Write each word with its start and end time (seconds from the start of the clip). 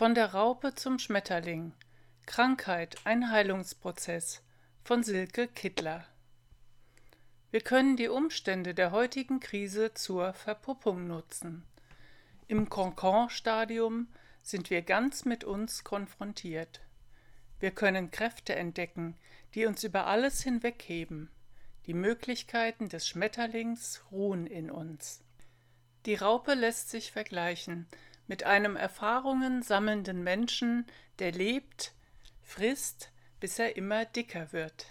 Von 0.00 0.14
der 0.14 0.32
Raupe 0.32 0.74
zum 0.74 0.98
Schmetterling. 0.98 1.74
Krankheit, 2.24 2.96
ein 3.04 3.30
Heilungsprozess 3.30 4.40
von 4.82 5.02
Silke 5.02 5.46
Kittler. 5.46 6.06
Wir 7.50 7.60
können 7.60 7.98
die 7.98 8.08
Umstände 8.08 8.72
der 8.72 8.92
heutigen 8.92 9.40
Krise 9.40 9.92
zur 9.92 10.32
Verpuppung 10.32 11.06
nutzen. 11.06 11.66
Im 12.48 12.70
Concon-Stadium 12.70 14.08
sind 14.42 14.70
wir 14.70 14.80
ganz 14.80 15.26
mit 15.26 15.44
uns 15.44 15.84
konfrontiert. 15.84 16.80
Wir 17.58 17.70
können 17.70 18.10
Kräfte 18.10 18.54
entdecken, 18.54 19.18
die 19.54 19.66
uns 19.66 19.84
über 19.84 20.06
alles 20.06 20.42
hinwegheben. 20.42 21.28
Die 21.84 21.92
Möglichkeiten 21.92 22.88
des 22.88 23.06
Schmetterlings 23.06 24.02
ruhen 24.10 24.46
in 24.46 24.70
uns. 24.70 25.20
Die 26.06 26.14
Raupe 26.14 26.54
lässt 26.54 26.88
sich 26.88 27.12
vergleichen 27.12 27.86
mit 28.30 28.44
einem 28.44 28.76
Erfahrungen 28.76 29.60
sammelnden 29.64 30.22
Menschen, 30.22 30.86
der 31.18 31.32
lebt, 31.32 31.94
frisst, 32.44 33.10
bis 33.40 33.58
er 33.58 33.74
immer 33.74 34.04
dicker 34.04 34.52
wird. 34.52 34.86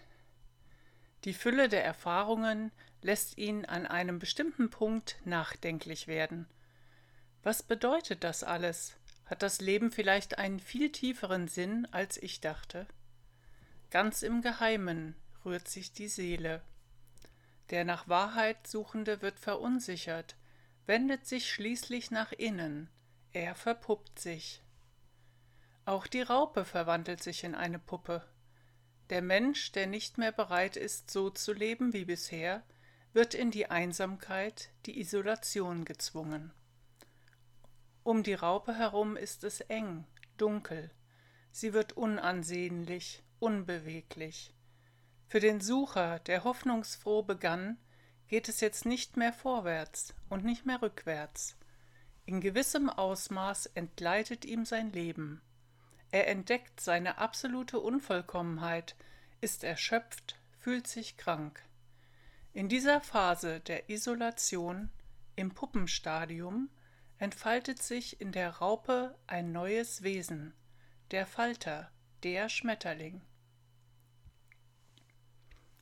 Die 1.24 1.34
Fülle 1.34 1.70
der 1.70 1.86
Erfahrungen 1.86 2.74
lässt 3.02 3.38
ihn 3.38 3.64
an 3.64 3.88
einem 3.88 4.20
bestimmten 4.20 4.70
Punkt 4.70 5.16
nachdenklich 5.24 6.08
werden. 6.08 6.48
Was 7.42 7.64
bedeutet 7.64 8.26
das 8.26 8.44
alles? 8.44 8.98
Hat 9.26 9.42
das 9.42 9.62
Leben 9.62 9.90
vielleicht 9.94 10.38
einen 10.38 10.60
viel 10.60 10.92
tieferen 10.92 11.48
Sinn, 11.48 11.88
als 11.92 12.18
ich 12.18 12.42
dachte? 12.42 12.88
Ganz 13.90 14.22
im 14.22 14.42
Geheimen 14.42 15.16
rührt 15.46 15.70
sich 15.70 15.94
die 15.94 16.10
Seele. 16.10 16.62
Der 17.70 17.86
nach 17.86 18.10
Wahrheit 18.10 18.68
Suchende 18.68 19.22
wird 19.22 19.40
verunsichert, 19.40 20.36
wendet 20.88 21.26
sich 21.26 21.50
schließlich 21.50 22.12
nach 22.12 22.34
innen, 22.34 22.90
er 23.34 23.56
verpuppt 23.56 24.20
sich. 24.20 24.62
Auch 25.86 26.08
die 26.08 26.22
Raupe 26.22 26.66
verwandelt 26.66 27.24
sich 27.24 27.44
in 27.44 27.56
eine 27.56 27.80
Puppe. 27.80 28.24
Der 29.10 29.22
Mensch, 29.22 29.72
der 29.72 29.88
nicht 29.88 30.18
mehr 30.18 30.32
bereit 30.32 30.76
ist, 30.78 31.10
so 31.10 31.30
zu 31.30 31.54
leben 31.54 31.94
wie 31.94 32.06
bisher, 32.06 32.64
wird 33.14 33.34
in 33.34 33.50
die 33.52 33.68
Einsamkeit, 33.68 34.70
die 34.86 35.00
Isolation 35.00 35.86
gezwungen. 35.86 36.54
Um 38.04 38.24
die 38.24 38.36
Raupe 38.36 38.76
herum 38.76 39.18
ist 39.18 39.44
es 39.44 39.62
eng, 39.62 40.06
dunkel. 40.38 40.92
Sie 41.52 41.74
wird 41.74 41.94
unansehnlich, 41.94 43.24
unbeweglich. 43.40 44.54
Für 45.28 45.40
den 45.40 45.62
Sucher, 45.62 46.20
der 46.20 46.44
hoffnungsfroh 46.44 47.24
begann, 47.24 47.78
geht 48.28 48.48
es 48.48 48.62
jetzt 48.62 48.86
nicht 48.86 49.18
mehr 49.18 49.34
vorwärts 49.34 50.14
und 50.30 50.46
nicht 50.46 50.66
mehr 50.66 50.82
rückwärts. 50.82 51.56
In 52.30 52.42
gewissem 52.42 52.92
Ausmaß 52.92 53.66
entgleitet 53.74 54.46
ihm 54.46 54.64
sein 54.64 54.92
Leben. 54.92 55.42
Er 56.12 56.28
entdeckt 56.28 56.80
seine 56.80 57.18
absolute 57.18 57.80
Unvollkommenheit, 57.80 58.96
ist 59.42 59.64
erschöpft, 59.64 60.38
fühlt 60.60 60.86
sich 60.86 61.18
krank. 61.18 61.66
In 62.54 62.70
dieser 62.70 63.02
Phase 63.02 63.62
der 63.62 63.90
Isolation, 63.90 64.92
im 65.36 65.56
Puppenstadium, 65.56 66.70
entfaltet 67.18 67.82
sich 67.82 68.22
in 68.22 68.32
der 68.32 68.58
Raupe 68.58 69.18
ein 69.26 69.52
neues 69.52 70.04
Wesen, 70.04 70.54
der 71.10 71.26
Falter, 71.26 71.90
der 72.22 72.48
Schmetterling. 72.48 73.24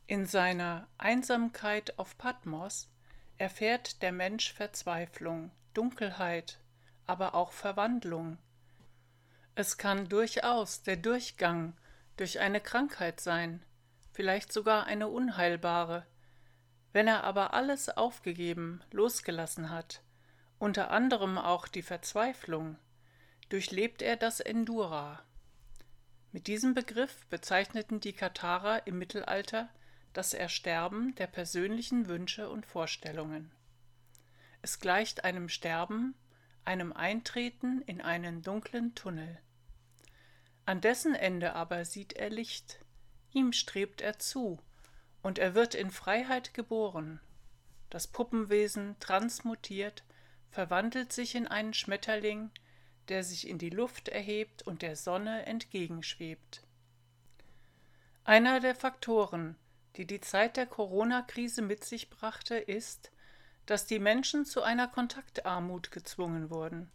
In 0.05 0.25
seiner 0.25 0.87
Einsamkeit 0.97 1.99
auf 1.99 2.17
Patmos 2.17 2.89
erfährt 3.37 4.01
der 4.01 4.13
Mensch 4.13 4.53
Verzweiflung, 4.53 5.51
Dunkelheit, 5.77 6.59
aber 7.05 7.35
auch 7.35 7.51
Verwandlung. 7.51 8.39
Es 9.53 9.77
kann 9.77 10.09
durchaus 10.09 10.81
der 10.81 10.97
Durchgang 10.97 11.73
durch 12.17 12.39
eine 12.39 12.59
Krankheit 12.59 13.21
sein, 13.21 13.63
vielleicht 14.11 14.51
sogar 14.51 14.87
eine 14.87 15.07
unheilbare. 15.07 16.05
Wenn 16.93 17.07
er 17.07 17.23
aber 17.23 17.53
alles 17.53 17.89
aufgegeben, 17.89 18.81
losgelassen 18.91 19.69
hat, 19.69 20.01
unter 20.57 20.89
anderem 20.89 21.37
auch 21.37 21.67
die 21.67 21.83
Verzweiflung, 21.83 22.79
durchlebt 23.49 24.01
er 24.01 24.17
das 24.17 24.39
Endura. 24.39 25.21
Mit 26.31 26.47
diesem 26.47 26.73
Begriff 26.73 27.27
bezeichneten 27.27 27.99
die 27.99 28.13
Katharer 28.13 28.87
im 28.87 28.97
Mittelalter 28.97 29.69
das 30.13 30.33
Ersterben 30.33 31.13
der 31.15 31.27
persönlichen 31.27 32.07
Wünsche 32.07 32.49
und 32.49 32.65
Vorstellungen. 32.65 33.51
Es 34.67 34.81
gleicht 34.81 35.23
einem 35.23 35.47
Sterben, 35.47 36.13
einem 36.65 36.91
Eintreten 36.91 37.81
in 37.83 38.01
einen 38.01 38.41
dunklen 38.41 38.95
Tunnel. 38.95 39.39
An 40.65 40.81
dessen 40.81 41.15
Ende 41.15 41.53
aber 41.53 41.85
sieht 41.85 42.11
er 42.11 42.29
Licht, 42.29 42.81
ihm 43.31 43.53
strebt 43.53 44.01
er 44.01 44.19
zu, 44.19 44.59
und 45.21 45.39
er 45.39 45.55
wird 45.55 45.73
in 45.73 45.89
Freiheit 45.89 46.53
geboren. 46.53 47.21
Das 47.89 48.07
Puppenwesen 48.07 48.99
transmutiert, 48.99 50.03
verwandelt 50.49 51.13
sich 51.13 51.35
in 51.35 51.47
einen 51.47 51.73
Schmetterling, 51.73 52.51
der 53.07 53.23
sich 53.23 53.47
in 53.47 53.59
die 53.59 53.69
Luft 53.69 54.09
erhebt 54.09 54.63
und 54.63 54.81
der 54.81 54.97
Sonne 54.97 55.45
entgegenschwebt. 55.45 56.61
Einer 58.25 58.59
der 58.59 58.75
Faktoren, 58.75 59.55
die 59.95 60.05
die 60.05 60.19
Zeit 60.19 60.57
der 60.57 60.65
Corona-Krise 60.65 61.61
mit 61.61 61.85
sich 61.85 62.09
brachte, 62.09 62.57
ist, 62.57 63.11
dass 63.67 63.85
die 63.85 63.99
Menschen 63.99 64.45
zu 64.45 64.63
einer 64.63 64.87
Kontaktarmut 64.87 65.91
gezwungen 65.91 66.49
wurden. 66.49 66.89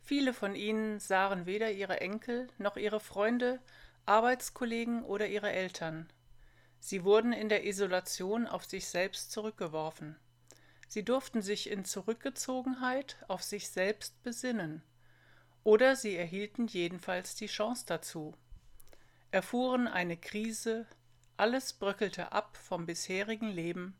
Viele 0.00 0.32
von 0.32 0.54
ihnen 0.54 1.00
sahen 1.00 1.44
weder 1.44 1.70
ihre 1.70 2.00
Enkel 2.00 2.48
noch 2.56 2.76
ihre 2.78 2.98
Freunde, 2.98 3.60
Arbeitskollegen 4.06 5.04
oder 5.04 5.28
ihre 5.28 5.52
Eltern. 5.52 6.10
Sie 6.80 7.04
wurden 7.04 7.34
in 7.34 7.50
der 7.50 7.66
Isolation 7.66 8.46
auf 8.46 8.64
sich 8.64 8.88
selbst 8.88 9.32
zurückgeworfen. 9.32 10.16
Sie 10.88 11.04
durften 11.04 11.42
sich 11.42 11.68
in 11.68 11.84
Zurückgezogenheit 11.84 13.16
auf 13.28 13.42
sich 13.42 13.68
selbst 13.68 14.22
besinnen. 14.22 14.82
Oder 15.62 15.94
sie 15.94 16.16
erhielten 16.16 16.66
jedenfalls 16.68 17.34
die 17.34 17.48
Chance 17.48 17.84
dazu. 17.86 18.34
Erfuhren 19.30 19.86
eine 19.86 20.16
Krise, 20.16 20.86
alles 21.36 21.74
bröckelte 21.74 22.32
ab 22.32 22.56
vom 22.56 22.86
bisherigen 22.86 23.48
Leben, 23.48 23.94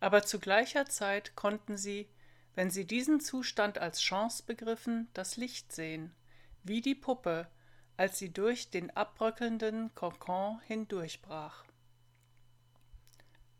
aber 0.00 0.22
zu 0.22 0.38
gleicher 0.38 0.86
Zeit 0.86 1.34
konnten 1.34 1.76
sie, 1.76 2.08
wenn 2.54 2.70
sie 2.70 2.86
diesen 2.86 3.20
Zustand 3.20 3.78
als 3.78 4.00
Chance 4.00 4.42
begriffen, 4.46 5.08
das 5.14 5.36
Licht 5.36 5.72
sehen, 5.72 6.14
wie 6.64 6.80
die 6.80 6.94
Puppe, 6.94 7.48
als 7.96 8.18
sie 8.18 8.32
durch 8.32 8.70
den 8.70 8.90
abbröckelnden 8.96 9.94
Kokon 9.94 10.60
hindurchbrach. 10.66 11.64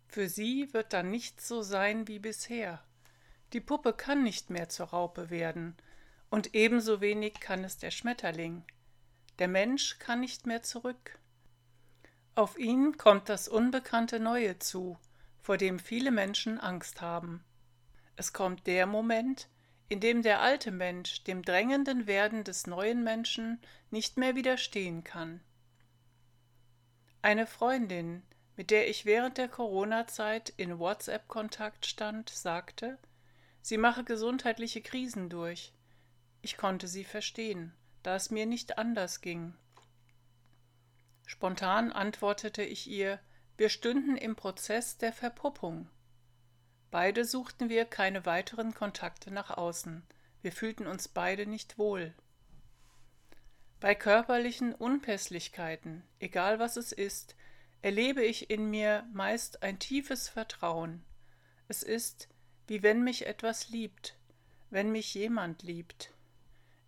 Für 0.09 0.28
sie 0.28 0.72
wird 0.72 0.93
dann 0.93 1.10
nichts 1.10 1.47
so 1.47 1.62
sein 1.62 2.09
wie 2.09 2.19
bisher. 2.19 2.82
Die 3.53 3.60
Puppe 3.60 3.93
kann 3.93 4.22
nicht 4.22 4.50
mehr 4.50 4.69
zur 4.69 4.87
Raupe 4.87 5.31
werden, 5.31 5.76
und 6.31 6.55
ebenso 6.55 7.00
wenig 7.00 7.41
kann 7.41 7.65
es 7.65 7.78
der 7.78 7.91
Schmetterling. 7.91 8.65
Der 9.38 9.49
Mensch 9.49 9.99
kann 9.99 10.20
nicht 10.20 10.47
mehr 10.47 10.62
zurück. 10.62 11.19
Auf 12.34 12.59
ihn 12.59 12.97
kommt 12.97 13.28
das 13.28 13.49
unbekannte 13.49 14.20
Neue 14.20 14.59
zu, 14.59 14.99
vor 15.41 15.56
dem 15.56 15.78
viele 15.78 16.10
Menschen 16.10 16.59
Angst 16.59 17.00
haben. 17.00 17.44
Es 18.16 18.32
kommt 18.32 18.66
der 18.66 18.87
Moment, 18.87 19.49
in 19.88 20.00
dem 20.00 20.22
der 20.22 20.41
alte 20.41 20.71
Mensch 20.71 21.25
dem 21.25 21.43
drängenden 21.43 22.06
Werden 22.06 22.44
des 22.44 22.66
neuen 22.66 23.03
Menschen 23.03 23.60
nicht 23.91 24.16
mehr 24.16 24.34
widerstehen 24.34 25.04
kann. 25.04 25.41
Eine 27.22 27.47
Freundin, 27.47 28.22
mit 28.56 28.71
der 28.71 28.88
ich 28.91 29.06
während 29.06 29.38
der 29.38 29.49
Corona-Zeit 29.49 30.53
in 30.56 30.78
WhatsApp-Kontakt 30.78 31.87
stand, 31.87 32.28
sagte, 32.28 32.99
sie 33.62 33.78
mache 33.78 34.05
gesundheitliche 34.05 34.82
Krisen 34.82 35.28
durch. 35.28 35.72
Ich 36.43 36.56
konnte 36.56 36.87
sie 36.87 37.05
verstehen, 37.05 37.72
da 38.03 38.16
es 38.16 38.31
mir 38.31 38.47
nicht 38.47 38.78
anders 38.78 39.20
ging. 39.20 39.55
Spontan 41.26 41.93
antwortete 41.93 42.62
ich 42.62 42.88
ihr, 42.88 43.20
wir 43.58 43.69
stünden 43.69 44.16
im 44.16 44.37
Prozess 44.37 44.99
der 44.99 45.12
Verpuppung. 45.12 45.88
Beide 46.93 47.25
suchten 47.25 47.69
wir 47.69 47.84
keine 47.84 48.25
weiteren 48.25 48.72
Kontakte 48.72 49.32
nach 49.32 49.50
außen. 49.50 50.06
Wir 50.43 50.52
fühlten 50.52 50.87
uns 50.87 51.08
beide 51.08 51.44
nicht 51.44 51.76
wohl. 51.76 52.14
Bei 53.81 53.96
körperlichen 53.96 54.75
Unpässlichkeiten, 54.75 56.05
egal 56.20 56.60
was 56.60 56.76
es 56.76 56.93
ist, 56.93 57.34
erlebe 57.82 58.22
ich 58.22 58.49
in 58.49 58.70
mir 58.70 59.05
meist 59.12 59.64
ein 59.64 59.81
tiefes 59.81 60.28
Vertrauen. 60.28 61.04
Es 61.66 61.82
ist, 61.82 62.28
wie 62.69 62.84
wenn 62.84 63.02
mich 63.02 63.26
etwas 63.26 63.70
liebt, 63.70 64.16
wenn 64.70 64.93
mich 64.93 65.14
jemand 65.14 65.64
liebt. 65.64 66.12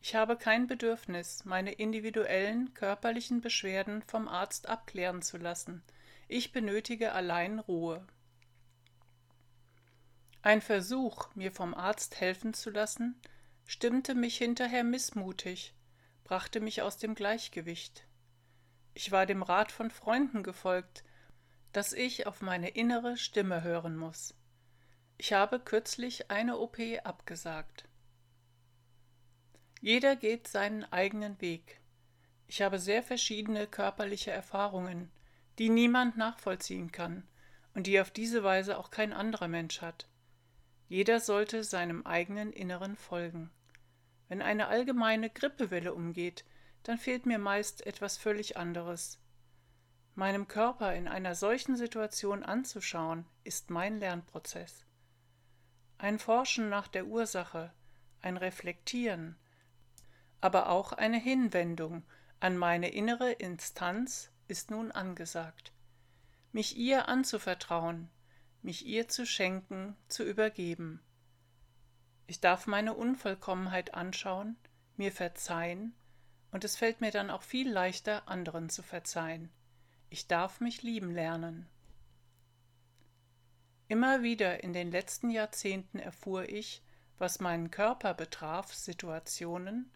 Ich 0.02 0.14
habe 0.14 0.36
kein 0.36 0.68
Bedürfnis, 0.68 1.44
meine 1.44 1.72
individuellen 1.72 2.74
körperlichen 2.74 3.40
Beschwerden 3.40 4.02
vom 4.02 4.28
Arzt 4.28 4.68
abklären 4.68 5.20
zu 5.20 5.36
lassen, 5.36 5.82
ich 6.30 6.52
benötige 6.52 7.12
allein 7.12 7.58
Ruhe. 7.58 8.06
Ein 10.42 10.60
Versuch, 10.60 11.34
mir 11.34 11.52
vom 11.52 11.74
Arzt 11.74 12.20
helfen 12.20 12.54
zu 12.54 12.70
lassen, 12.70 13.20
stimmte 13.66 14.14
mich 14.14 14.38
hinterher 14.38 14.84
missmutig, 14.84 15.74
brachte 16.24 16.60
mich 16.60 16.82
aus 16.82 16.98
dem 16.98 17.14
Gleichgewicht. 17.14 18.06
Ich 18.94 19.10
war 19.10 19.26
dem 19.26 19.42
Rat 19.42 19.72
von 19.72 19.90
Freunden 19.90 20.42
gefolgt, 20.42 21.04
dass 21.72 21.92
ich 21.92 22.26
auf 22.26 22.40
meine 22.40 22.70
innere 22.70 23.16
Stimme 23.16 23.62
hören 23.62 23.96
muss. 23.96 24.34
Ich 25.18 25.32
habe 25.32 25.60
kürzlich 25.60 26.30
eine 26.30 26.58
OP 26.58 26.78
abgesagt. 27.04 27.88
Jeder 29.80 30.16
geht 30.16 30.48
seinen 30.48 30.84
eigenen 30.84 31.40
Weg. 31.40 31.80
Ich 32.46 32.62
habe 32.62 32.78
sehr 32.78 33.02
verschiedene 33.02 33.66
körperliche 33.66 34.30
Erfahrungen, 34.30 35.10
die 35.60 35.68
niemand 35.68 36.16
nachvollziehen 36.16 36.90
kann 36.90 37.22
und 37.74 37.86
die 37.86 38.00
auf 38.00 38.10
diese 38.10 38.42
Weise 38.42 38.78
auch 38.78 38.90
kein 38.90 39.12
anderer 39.12 39.46
Mensch 39.46 39.82
hat. 39.82 40.08
Jeder 40.88 41.20
sollte 41.20 41.64
seinem 41.64 42.06
eigenen 42.06 42.50
Inneren 42.50 42.96
folgen. 42.96 43.50
Wenn 44.28 44.40
eine 44.40 44.68
allgemeine 44.68 45.28
Grippewelle 45.28 45.92
umgeht, 45.92 46.46
dann 46.82 46.96
fehlt 46.96 47.26
mir 47.26 47.38
meist 47.38 47.86
etwas 47.86 48.16
völlig 48.16 48.56
anderes. 48.56 49.20
Meinem 50.14 50.48
Körper 50.48 50.94
in 50.94 51.06
einer 51.06 51.34
solchen 51.34 51.76
Situation 51.76 52.42
anzuschauen, 52.42 53.26
ist 53.44 53.68
mein 53.68 54.00
Lernprozess. 54.00 54.86
Ein 55.98 56.18
Forschen 56.18 56.70
nach 56.70 56.88
der 56.88 57.06
Ursache, 57.06 57.70
ein 58.22 58.38
Reflektieren, 58.38 59.36
aber 60.40 60.70
auch 60.70 60.92
eine 60.94 61.18
Hinwendung 61.18 62.02
an 62.40 62.56
meine 62.56 62.88
innere 62.88 63.32
Instanz 63.32 64.30
ist 64.50 64.70
nun 64.70 64.90
angesagt. 64.90 65.72
Mich 66.52 66.76
ihr 66.76 67.08
anzuvertrauen, 67.08 68.08
mich 68.62 68.84
ihr 68.84 69.08
zu 69.08 69.24
schenken, 69.24 69.96
zu 70.08 70.24
übergeben. 70.24 71.00
Ich 72.26 72.40
darf 72.40 72.66
meine 72.66 72.94
Unvollkommenheit 72.94 73.94
anschauen, 73.94 74.56
mir 74.96 75.12
verzeihen, 75.12 75.94
und 76.50 76.64
es 76.64 76.76
fällt 76.76 77.00
mir 77.00 77.12
dann 77.12 77.30
auch 77.30 77.42
viel 77.42 77.70
leichter, 77.70 78.28
anderen 78.28 78.68
zu 78.68 78.82
verzeihen. 78.82 79.50
Ich 80.10 80.26
darf 80.26 80.60
mich 80.60 80.82
lieben 80.82 81.12
lernen. 81.12 81.68
Immer 83.86 84.22
wieder 84.22 84.62
in 84.62 84.72
den 84.72 84.90
letzten 84.90 85.30
Jahrzehnten 85.30 85.98
erfuhr 85.98 86.48
ich, 86.48 86.82
was 87.18 87.40
meinen 87.40 87.70
Körper 87.70 88.14
betraf, 88.14 88.72
Situationen, 88.74 89.90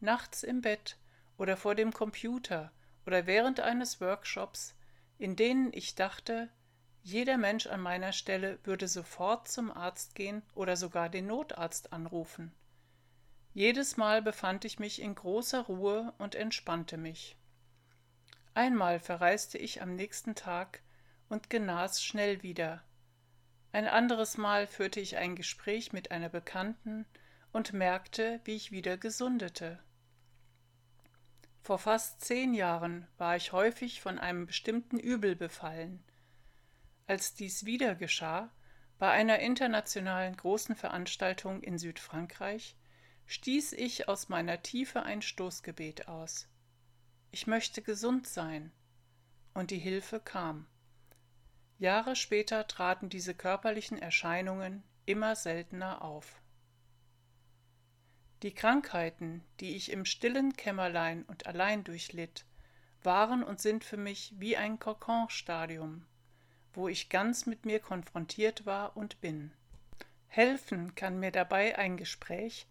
nachts 0.00 0.42
im 0.42 0.60
Bett 0.60 0.96
oder 1.36 1.56
vor 1.56 1.74
dem 1.74 1.92
Computer 1.92 2.72
oder 3.06 3.26
während 3.26 3.60
eines 3.60 4.00
Workshops, 4.00 4.74
in 5.18 5.36
denen 5.36 5.72
ich 5.72 5.94
dachte, 5.94 6.48
jeder 7.02 7.36
Mensch 7.36 7.66
an 7.66 7.80
meiner 7.80 8.12
Stelle 8.12 8.58
würde 8.64 8.86
sofort 8.86 9.48
zum 9.48 9.70
Arzt 9.70 10.14
gehen 10.14 10.42
oder 10.54 10.76
sogar 10.76 11.08
den 11.08 11.26
Notarzt 11.26 11.92
anrufen. 11.92 12.52
Jedes 13.54 13.96
Mal 13.96 14.22
befand 14.22 14.64
ich 14.64 14.78
mich 14.78 15.02
in 15.02 15.14
großer 15.14 15.62
Ruhe 15.62 16.14
und 16.18 16.34
entspannte 16.34 16.96
mich. 16.96 17.36
Einmal 18.54 19.00
verreiste 19.00 19.58
ich 19.58 19.82
am 19.82 19.94
nächsten 19.94 20.34
Tag 20.34 20.80
und 21.28 21.50
genas 21.50 22.02
schnell 22.02 22.42
wieder. 22.42 22.82
Ein 23.72 23.88
anderes 23.88 24.36
Mal 24.36 24.66
führte 24.66 25.00
ich 25.00 25.16
ein 25.16 25.34
Gespräch 25.34 25.92
mit 25.92 26.10
einer 26.10 26.28
Bekannten 26.28 27.06
und 27.52 27.72
merkte, 27.72 28.40
wie 28.44 28.54
ich 28.54 28.70
wieder 28.70 28.96
gesundete. 28.96 29.78
Vor 31.62 31.78
fast 31.78 32.20
zehn 32.20 32.54
Jahren 32.54 33.06
war 33.18 33.36
ich 33.36 33.52
häufig 33.52 34.00
von 34.00 34.18
einem 34.18 34.46
bestimmten 34.46 34.98
Übel 34.98 35.36
befallen. 35.36 36.02
Als 37.06 37.34
dies 37.34 37.64
wieder 37.64 37.94
geschah, 37.94 38.50
bei 38.98 39.10
einer 39.10 39.38
internationalen 39.38 40.36
großen 40.36 40.74
Veranstaltung 40.74 41.62
in 41.62 41.78
Südfrankreich, 41.78 42.76
stieß 43.26 43.74
ich 43.74 44.08
aus 44.08 44.28
meiner 44.28 44.62
Tiefe 44.62 45.04
ein 45.04 45.22
Stoßgebet 45.22 46.08
aus. 46.08 46.48
Ich 47.30 47.46
möchte 47.46 47.80
gesund 47.80 48.26
sein. 48.26 48.72
Und 49.54 49.70
die 49.70 49.78
Hilfe 49.78 50.18
kam. 50.18 50.66
Jahre 51.78 52.16
später 52.16 52.66
traten 52.66 53.08
diese 53.08 53.34
körperlichen 53.34 53.98
Erscheinungen 53.98 54.82
immer 55.06 55.36
seltener 55.36 56.02
auf. 56.02 56.41
Die 58.42 58.52
Krankheiten, 58.52 59.44
die 59.60 59.76
ich 59.76 59.92
im 59.92 60.04
stillen 60.04 60.56
Kämmerlein 60.56 61.22
und 61.24 61.46
allein 61.46 61.84
durchlitt, 61.84 62.44
waren 63.04 63.44
und 63.44 63.60
sind 63.60 63.84
für 63.84 63.96
mich 63.96 64.34
wie 64.36 64.56
ein 64.56 64.80
Kokonstadium, 64.80 66.04
wo 66.72 66.88
ich 66.88 67.08
ganz 67.08 67.46
mit 67.46 67.64
mir 67.64 67.78
konfrontiert 67.78 68.66
war 68.66 68.96
und 68.96 69.20
bin. 69.20 69.52
Helfen 70.26 70.94
kann 70.96 71.20
mir 71.20 71.30
dabei 71.30 71.78
ein 71.78 71.96
Gespräch, 71.96 72.66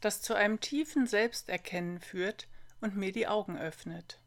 das 0.00 0.20
zu 0.20 0.34
einem 0.34 0.60
tiefen 0.60 1.06
Selbsterkennen 1.06 2.00
führt 2.00 2.48
und 2.82 2.96
mir 2.96 3.12
die 3.12 3.26
Augen 3.26 3.56
öffnet. 3.56 4.20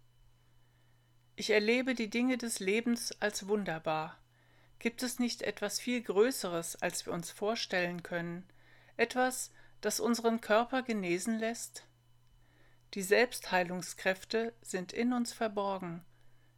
Ich 1.35 1.51
erlebe 1.51 1.93
die 1.93 2.09
Dinge 2.09 2.39
des 2.39 2.59
Lebens 2.59 3.11
als 3.21 3.47
wunderbar. 3.47 4.17
Gibt 4.79 5.03
es 5.03 5.19
nicht 5.19 5.43
etwas 5.43 5.79
viel 5.79 6.01
Größeres, 6.01 6.77
als 6.77 7.05
wir 7.05 7.13
uns 7.13 7.29
vorstellen 7.29 8.01
können, 8.01 8.47
etwas, 8.95 9.51
das 9.81 9.99
unseren 9.99 10.41
Körper 10.41 10.81
genesen 10.81 11.39
lässt? 11.39 11.85
Die 12.93 13.01
Selbstheilungskräfte 13.01 14.53
sind 14.61 14.93
in 14.93 15.13
uns 15.13 15.33
verborgen. 15.33 16.03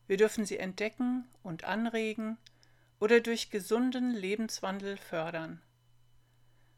Wir 0.08 0.18
dürfen 0.18 0.46
sie 0.46 0.58
entdecken 0.58 1.28
und 1.44 1.64
anregen 1.64 2.38
oder 3.00 3.22
durch 3.22 3.50
gesunden 3.50 4.12
Lebenswandel 4.12 4.98
fördern. 4.98 5.62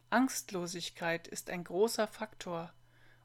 Angstlosigkeit 0.09 1.27
ist 1.27 1.49
ein 1.49 1.63
großer 1.63 2.07
Faktor 2.07 2.73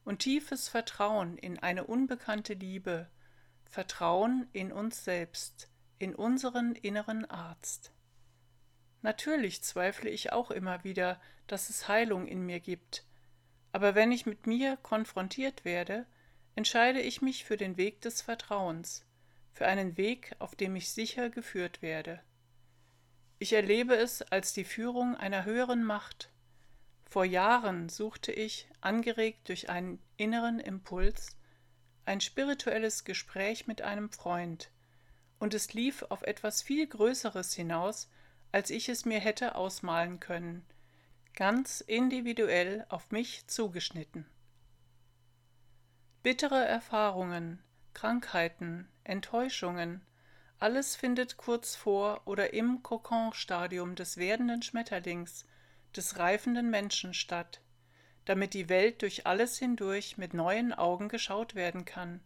und 0.04 0.20
tiefes 0.20 0.68
Vertrauen 0.68 1.36
in 1.36 1.58
eine 1.58 1.84
unbekannte 1.84 2.54
Liebe, 2.54 3.08
Vertrauen 3.64 4.48
in 4.52 4.72
uns 4.72 5.04
selbst, 5.04 5.68
in 5.98 6.14
unseren 6.14 6.74
inneren 6.74 7.24
Arzt. 7.24 7.92
Natürlich 9.02 9.62
zweifle 9.62 10.10
ich 10.10 10.32
auch 10.32 10.50
immer 10.50 10.84
wieder, 10.84 11.20
dass 11.46 11.70
es 11.70 11.88
Heilung 11.88 12.26
in 12.26 12.46
mir 12.46 12.60
gibt, 12.60 13.04
aber 13.76 13.94
wenn 13.94 14.10
ich 14.10 14.24
mit 14.24 14.46
mir 14.46 14.78
konfrontiert 14.78 15.66
werde, 15.66 16.06
entscheide 16.54 17.02
ich 17.02 17.20
mich 17.20 17.44
für 17.44 17.58
den 17.58 17.76
Weg 17.76 18.00
des 18.00 18.22
Vertrauens, 18.22 19.04
für 19.52 19.66
einen 19.66 19.98
Weg, 19.98 20.34
auf 20.38 20.56
dem 20.56 20.76
ich 20.76 20.90
sicher 20.90 21.28
geführt 21.28 21.82
werde. 21.82 22.22
Ich 23.38 23.52
erlebe 23.52 23.94
es 23.94 24.22
als 24.22 24.54
die 24.54 24.64
Führung 24.64 25.14
einer 25.14 25.44
höheren 25.44 25.84
Macht, 25.84 26.30
vor 27.04 27.26
Jahren 27.26 27.90
suchte 27.90 28.32
ich, 28.32 28.66
angeregt 28.80 29.46
durch 29.50 29.68
einen 29.68 30.02
inneren 30.16 30.58
Impuls, 30.58 31.36
ein 32.06 32.22
spirituelles 32.22 33.04
Gespräch 33.04 33.66
mit 33.66 33.82
einem 33.82 34.08
Freund, 34.08 34.70
und 35.38 35.52
es 35.52 35.74
lief 35.74 36.02
auf 36.08 36.22
etwas 36.22 36.62
viel 36.62 36.86
Größeres 36.86 37.52
hinaus, 37.52 38.08
als 38.52 38.70
ich 38.70 38.88
es 38.88 39.04
mir 39.04 39.20
hätte 39.20 39.54
ausmalen 39.54 40.18
können, 40.18 40.64
ganz 41.36 41.82
individuell 41.82 42.86
auf 42.88 43.10
mich 43.10 43.46
zugeschnitten. 43.46 44.26
Bittere 46.22 46.64
Erfahrungen, 46.64 47.62
Krankheiten, 47.92 48.88
Enttäuschungen, 49.04 50.00
alles 50.58 50.96
findet 50.96 51.36
kurz 51.36 51.76
vor 51.76 52.22
oder 52.24 52.54
im 52.54 52.82
Kokonstadium 52.82 53.94
des 53.94 54.16
werdenden 54.16 54.62
Schmetterlings, 54.62 55.44
des 55.94 56.18
reifenden 56.18 56.70
Menschen 56.70 57.12
statt, 57.12 57.60
damit 58.24 58.54
die 58.54 58.70
Welt 58.70 59.02
durch 59.02 59.26
alles 59.26 59.58
hindurch 59.58 60.16
mit 60.16 60.32
neuen 60.32 60.72
Augen 60.72 61.10
geschaut 61.10 61.54
werden 61.54 61.84
kann, 61.84 62.20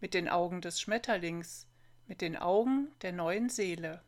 mit 0.00 0.14
den 0.14 0.28
Augen 0.28 0.60
des 0.60 0.80
Schmetterlings, 0.80 1.66
mit 2.06 2.20
den 2.20 2.36
Augen 2.36 2.92
der 3.02 3.12
neuen 3.12 3.48
Seele. 3.48 4.02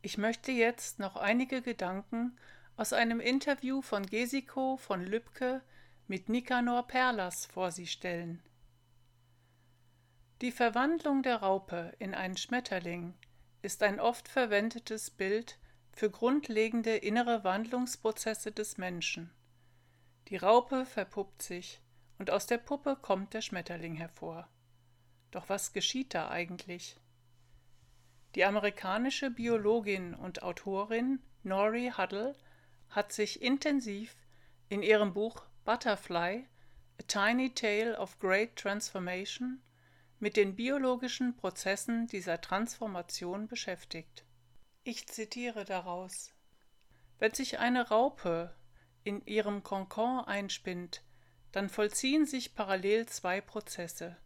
Ich 0.00 0.16
möchte 0.16 0.52
jetzt 0.52 0.98
noch 0.98 1.16
einige 1.16 1.60
Gedanken 1.60 2.36
aus 2.82 2.92
einem 2.92 3.20
Interview 3.20 3.80
von 3.80 4.04
Gesiko 4.04 4.76
von 4.76 5.06
Lübcke 5.06 5.62
mit 6.08 6.28
Nikanor 6.28 6.88
Perlas 6.88 7.46
vor 7.46 7.70
Sie 7.70 7.86
stellen. 7.86 8.42
Die 10.40 10.50
Verwandlung 10.50 11.22
der 11.22 11.36
Raupe 11.36 11.92
in 12.00 12.12
einen 12.12 12.36
Schmetterling 12.36 13.14
ist 13.62 13.84
ein 13.84 14.00
oft 14.00 14.26
verwendetes 14.26 15.10
Bild 15.10 15.60
für 15.92 16.10
grundlegende 16.10 16.96
innere 16.96 17.44
Wandlungsprozesse 17.44 18.50
des 18.50 18.78
Menschen. 18.78 19.30
Die 20.26 20.36
Raupe 20.36 20.84
verpuppt 20.84 21.40
sich, 21.40 21.80
und 22.18 22.32
aus 22.32 22.48
der 22.48 22.58
Puppe 22.58 22.96
kommt 22.96 23.32
der 23.32 23.42
Schmetterling 23.42 23.94
hervor. 23.94 24.48
Doch 25.30 25.48
was 25.48 25.72
geschieht 25.72 26.14
da 26.14 26.30
eigentlich? 26.30 26.96
Die 28.34 28.44
amerikanische 28.44 29.30
Biologin 29.30 30.16
und 30.16 30.42
Autorin 30.42 31.20
Nori 31.44 31.92
Huddle 31.96 32.34
hat 32.92 33.12
sich 33.12 33.42
intensiv 33.42 34.16
in 34.68 34.82
ihrem 34.82 35.12
Buch 35.12 35.44
Butterfly 35.64 36.46
A 36.98 37.02
Tiny 37.08 37.52
Tale 37.52 37.98
of 37.98 38.18
Great 38.20 38.56
Transformation 38.56 39.60
mit 40.20 40.36
den 40.36 40.54
biologischen 40.54 41.36
Prozessen 41.36 42.06
dieser 42.06 42.40
Transformation 42.40 43.48
beschäftigt. 43.48 44.24
Ich 44.84 45.08
zitiere 45.08 45.64
daraus 45.64 46.32
Wenn 47.18 47.34
sich 47.34 47.58
eine 47.58 47.88
Raupe 47.88 48.54
in 49.04 49.24
ihrem 49.26 49.62
Konkon 49.62 50.20
einspinnt, 50.20 51.02
dann 51.50 51.68
vollziehen 51.68 52.26
sich 52.26 52.54
parallel 52.54 53.06
zwei 53.06 53.40
Prozesse. 53.40 54.16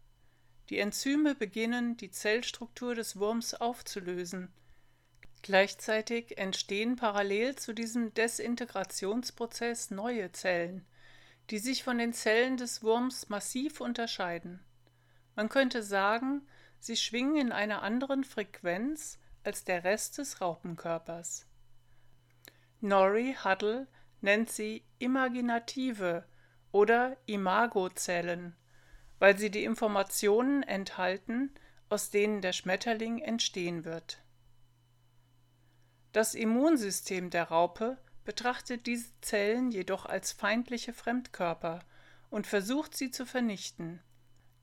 Die 0.69 0.79
Enzyme 0.79 1.35
beginnen, 1.35 1.97
die 1.97 2.11
Zellstruktur 2.11 2.95
des 2.95 3.17
Wurms 3.17 3.53
aufzulösen. 3.53 4.53
Gleichzeitig 5.41 6.37
entstehen 6.37 6.95
parallel 6.95 7.55
zu 7.55 7.73
diesem 7.73 8.13
Desintegrationsprozess 8.13 9.91
neue 9.91 10.31
Zellen, 10.31 10.85
die 11.49 11.59
sich 11.59 11.83
von 11.83 11.97
den 11.97 12.13
Zellen 12.13 12.57
des 12.57 12.83
Wurms 12.83 13.29
massiv 13.29 13.79
unterscheiden. 13.79 14.59
Man 15.35 15.49
könnte 15.49 15.83
sagen, 15.83 16.45
sie 16.79 16.97
schwingen 16.97 17.37
in 17.37 17.51
einer 17.51 17.83
anderen 17.83 18.23
Frequenz 18.23 19.19
als 19.43 19.63
der 19.63 19.83
Rest 19.83 20.17
des 20.17 20.41
Raupenkörpers. 20.41 21.45
Norrie 22.81 23.35
Huddle 23.43 23.87
nennt 24.21 24.49
sie 24.49 24.83
imaginative 24.99 26.25
oder 26.71 27.17
Imagozellen, 27.25 28.55
weil 29.19 29.37
sie 29.37 29.49
die 29.49 29.63
Informationen 29.63 30.63
enthalten, 30.63 31.51
aus 31.89 32.09
denen 32.09 32.41
der 32.41 32.53
Schmetterling 32.53 33.19
entstehen 33.19 33.85
wird. 33.85 34.19
Das 36.17 36.33
Immunsystem 36.33 37.29
der 37.29 37.49
Raupe 37.49 37.95
betrachtet 38.25 38.87
diese 38.87 39.11
Zellen 39.21 39.69
jedoch 39.69 40.07
als 40.07 40.31
feindliche 40.31 40.91
Fremdkörper 40.91 41.81
und 42.31 42.47
versucht 42.47 42.97
sie 42.97 43.11
zu 43.11 43.23
vernichten. 43.27 44.01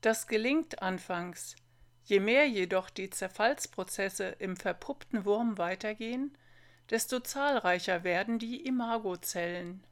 Das 0.01 0.27
gelingt 0.27 0.83
anfangs, 0.83 1.55
je 2.03 2.19
mehr 2.19 2.49
jedoch 2.49 2.91
die 2.91 3.09
Zerfallsprozesse 3.09 4.35
im 4.41 4.57
verpuppten 4.57 5.25
Wurm 5.25 5.57
weitergehen, 5.57 6.37
desto 6.91 7.21
zahlreicher 7.21 8.03
werden 8.03 8.41
die 8.41 8.67
Imagozellen. 8.67 9.87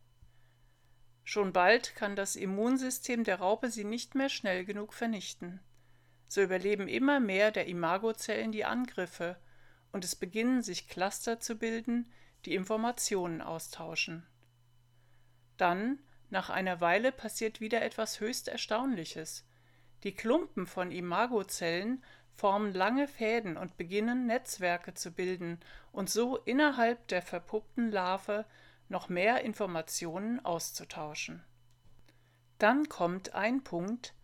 Schon 1.23 1.53
bald 1.53 1.95
kann 1.95 2.17
das 2.17 2.35
Immunsystem 2.35 3.23
der 3.23 3.39
Raupe 3.39 3.71
sie 3.71 3.85
nicht 3.85 4.17
mehr 4.17 4.31
schnell 4.31 4.65
genug 4.65 4.93
vernichten. 4.93 5.61
So 6.27 6.43
überleben 6.43 6.89
immer 6.89 7.21
mehr 7.21 7.53
der 7.53 7.69
Imagozellen 7.69 8.51
die 8.51 8.65
Angriffe 8.65 9.37
und 9.93 10.05
es 10.05 10.17
beginnen 10.17 10.63
sich 10.63 10.89
Cluster 10.89 11.39
zu 11.39 11.57
bilden, 11.57 12.11
die 12.45 12.55
Informationen 12.55 13.41
austauschen. 13.41 14.27
Dann, 15.57 15.99
nach 16.31 16.51
einer 16.51 16.81
Weile, 16.81 17.13
passiert 17.13 17.61
wieder 17.61 17.83
etwas 17.83 18.21
höchst 18.21 18.49
Erstaunliches. 18.49 19.45
Die 20.03 20.15
Klumpen 20.15 20.67
von 20.67 20.91
Imagozellen 20.91 22.03
formen 22.35 22.73
lange 22.73 23.07
Fäden 23.07 23.57
und 23.57 23.77
beginnen 23.77 24.27
Netzwerke 24.27 24.95
zu 24.95 25.13
bilden 25.13 25.61
und 25.93 26.11
so 26.11 26.39
innerhalb 26.39 27.07
der 27.09 27.23
verpuppten 27.23 27.93
Larve 27.93 28.47
noch 28.89 29.09
mehr 29.09 29.43
Informationen 29.43 30.45
auszutauschen. 30.45 31.45
Dann 32.59 32.89
kommt 32.89 33.35
ein 33.35 33.63
Punkt, 33.63 34.15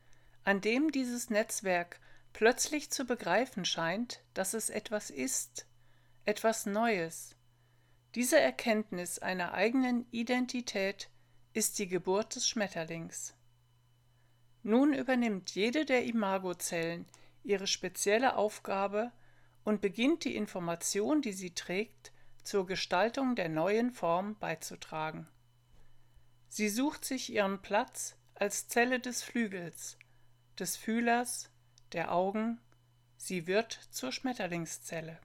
an 0.45 0.61
dem 0.61 0.91
dieses 0.91 1.31
Netzwerk 1.31 2.01
plötzlich 2.33 2.91
zu 2.91 3.05
begreifen 3.05 3.65
scheint, 3.65 4.23
dass 4.35 4.55
es 4.55 4.71
etwas 4.71 5.11
ist, 5.11 5.67
etwas 6.25 6.67
Neues. 6.67 7.37
Diese 8.15 8.41
Erkenntnis 8.41 9.19
einer 9.19 9.53
eigenen 9.53 10.07
Identität 10.11 11.11
ist 11.53 11.79
die 11.79 11.89
Geburt 11.89 12.35
des 12.37 12.49
Schmetterlings. 12.49 13.35
Nun 14.63 14.93
übernimmt 14.93 15.55
jede 15.55 15.85
der 15.85 16.05
Imagozellen 16.05 17.07
ihre 17.45 17.67
spezielle 17.67 18.37
Aufgabe 18.37 19.13
und 19.65 19.81
beginnt 19.81 20.25
die 20.25 20.37
Information, 20.37 21.23
die 21.23 21.33
sie 21.33 21.55
trägt, 21.55 22.13
zur 22.43 22.67
Gestaltung 22.67 23.37
der 23.37 23.49
neuen 23.49 23.93
Form 23.93 24.39
beizutragen. 24.39 25.29
Sie 26.49 26.69
sucht 26.69 27.05
sich 27.05 27.33
ihren 27.33 27.61
Platz 27.61 28.17
als 28.35 28.69
Zelle 28.69 29.01
des 29.01 29.23
Flügels, 29.23 29.99
des 30.59 30.77
Fühlers, 30.77 31.51
der 31.93 32.13
Augen, 32.13 32.61
sie 33.17 33.47
wird 33.47 33.73
zur 33.91 34.13
Schmetterlingszelle. 34.13 35.19